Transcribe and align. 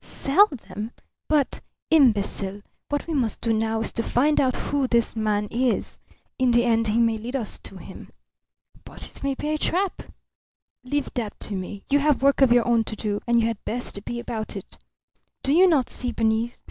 "Sell 0.03 0.47
them? 0.47 0.91
But" 1.29 1.61
"Imbecile! 1.91 2.63
What 2.89 3.05
we 3.05 3.13
must 3.13 3.39
do 3.39 3.55
is 3.55 3.91
to 3.91 4.01
find 4.01 4.41
out 4.41 4.55
who 4.55 4.87
this 4.87 5.15
man 5.15 5.47
is. 5.51 5.99
In 6.39 6.49
the 6.49 6.63
end 6.63 6.87
he 6.87 6.97
may 6.97 7.19
lead 7.19 7.35
us 7.35 7.59
to 7.59 7.77
him." 7.77 8.09
"But 8.83 9.07
it 9.07 9.21
may 9.21 9.35
be 9.35 9.49
a 9.49 9.59
trap!" 9.59 10.01
"Leave 10.83 11.13
that 11.13 11.39
to 11.41 11.53
me. 11.53 11.83
You 11.91 11.99
have 11.99 12.23
work 12.23 12.41
of 12.41 12.51
your 12.51 12.67
own 12.67 12.83
to 12.85 12.95
do, 12.95 13.19
and 13.27 13.39
you 13.39 13.45
had 13.45 13.63
best 13.63 14.03
be 14.03 14.19
about 14.19 14.55
it. 14.55 14.79
Do 15.43 15.53
you 15.53 15.67
not 15.67 15.87
see 15.87 16.11
beneath? 16.11 16.57